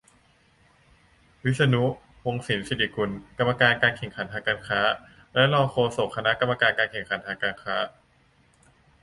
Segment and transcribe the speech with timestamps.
[1.45, 1.83] -วิษณุ
[2.25, 4.81] วงศ์สินศิริกุล กรรมการการแข่งขันทางการค้า
[5.33, 7.75] และรองโฆษกคณะกรรมการการแข่งขันทางการค้า